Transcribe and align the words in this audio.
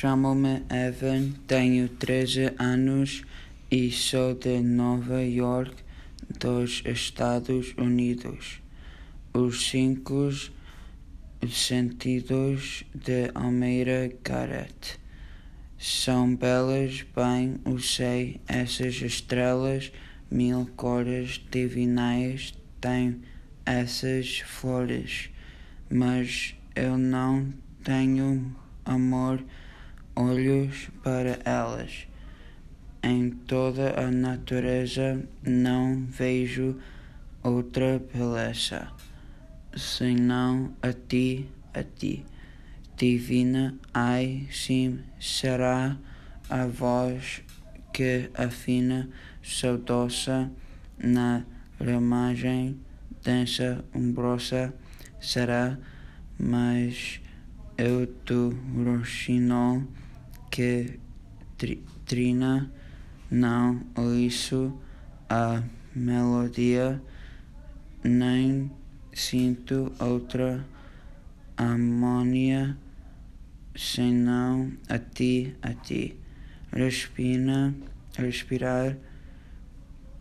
Chamo-me 0.00 0.62
Evan, 0.70 1.32
tenho 1.46 1.86
13 1.86 2.54
anos 2.58 3.22
e 3.70 3.92
sou 3.92 4.34
de 4.34 4.58
Nova 4.62 5.22
York, 5.22 5.74
dos 6.38 6.82
Estados 6.86 7.74
Unidos. 7.76 8.62
Os 9.34 9.68
cinco 9.68 10.30
sentidos 11.46 12.82
de 12.94 13.30
Almeida 13.34 14.10
Garrett 14.24 14.98
são 15.76 16.34
belas, 16.34 17.04
bem 17.14 17.60
o 17.66 17.78
sei, 17.78 18.40
essas 18.48 18.94
estrelas 19.02 19.92
mil 20.30 20.64
cores 20.76 21.44
divinais 21.50 22.54
têm 22.80 23.20
essas 23.66 24.38
flores, 24.38 25.28
mas 25.90 26.54
eu 26.74 26.96
não 26.96 27.52
tenho 27.84 28.56
amor 28.86 29.44
olhos 30.20 30.90
para 31.02 31.38
elas. 31.44 32.06
Em 33.02 33.30
toda 33.30 33.98
a 33.98 34.10
natureza 34.10 35.26
não 35.42 36.04
vejo 36.04 36.76
outra 37.42 37.98
beleza, 38.12 38.88
senão 39.74 40.72
a 40.82 40.92
ti, 40.92 41.48
a 41.72 41.82
ti. 41.82 42.24
Divina, 42.96 43.74
ai, 43.94 44.46
sim, 44.52 45.00
será 45.18 45.96
a 46.50 46.66
voz 46.66 47.42
que 47.94 48.28
afina 48.34 49.08
saudosa 49.42 50.50
na 50.98 51.44
ramagem 51.80 52.78
densa 53.24 53.82
umbrosa 53.94 54.74
será, 55.20 55.78
mas 56.38 57.20
eu 57.76 58.06
tu 58.24 58.54
roxinol 58.74 59.82
que 60.50 60.98
trina 62.06 62.70
não 63.30 63.82
ouço 63.96 64.76
a 65.28 65.62
melodia, 65.94 67.00
nem 68.02 68.70
sinto 69.12 69.92
outra 70.00 70.66
harmonia 71.56 72.76
senão 73.76 74.72
a 74.88 74.98
ti, 74.98 75.54
a 75.62 75.72
ti. 75.74 76.16
Respira, 76.72 77.74
respirar 78.16 78.96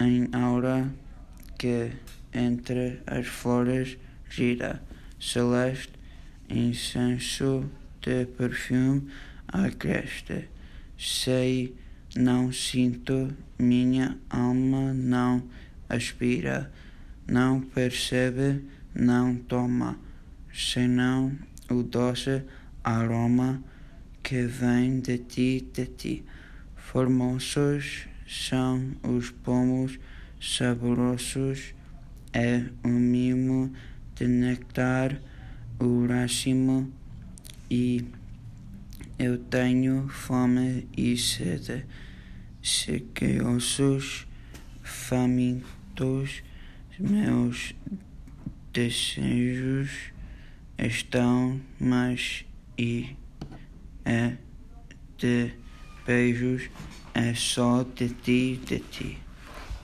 em 0.00 0.28
aura 0.32 0.90
que 1.58 1.92
entre 2.32 3.00
as 3.06 3.26
flores 3.26 3.98
gira, 4.28 4.82
celeste, 5.18 5.92
incenso 6.48 7.70
de 8.00 8.26
perfume 8.26 9.08
agreste. 9.54 10.48
Sei, 10.98 11.76
não 12.16 12.50
sinto, 12.52 13.32
minha 13.56 14.18
alma 14.28 14.92
não 14.92 15.44
aspira, 15.88 16.72
não 17.26 17.60
percebe, 17.60 18.64
não 18.92 19.36
toma, 19.36 19.96
senão 20.52 21.32
o 21.70 21.82
doce 21.82 22.42
aroma 22.82 23.62
que 24.22 24.42
vem 24.42 24.98
de 24.98 25.18
ti, 25.18 25.68
de 25.72 25.86
ti. 25.86 26.24
Formosos 26.74 28.06
são 28.26 28.92
os 29.02 29.30
pomos 29.30 29.98
saborosos, 30.40 31.74
é 32.32 32.64
o 32.82 32.88
mimo 32.88 33.72
de 34.16 34.26
nectar, 34.26 35.16
o 35.78 36.06
racimo 36.06 36.92
e 37.70 38.04
eu 39.24 39.38
tenho 39.38 40.06
fome 40.08 40.86
e 40.94 41.16
sede, 41.16 41.86
sequiosos, 42.62 44.26
famintos, 44.82 46.42
meus 46.98 47.74
desejos 48.72 50.12
estão 50.78 51.58
mais 51.80 52.44
e 52.76 53.16
é 54.04 54.36
de 55.16 55.52
beijos 56.06 56.68
é 57.14 57.32
só 57.32 57.82
de 57.82 58.08
ti, 58.10 58.60
de 58.66 58.78
ti. 58.80 59.18